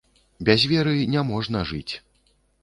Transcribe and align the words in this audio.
Без 0.47 0.63
веры 0.71 0.95
не 1.17 1.21
можна 1.33 1.63
жыць. 1.73 1.93